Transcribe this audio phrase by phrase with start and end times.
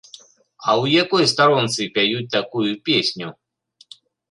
[0.67, 3.27] А ў якой старонцы пяюць такую песню?